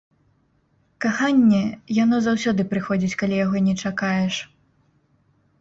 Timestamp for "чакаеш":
3.85-4.35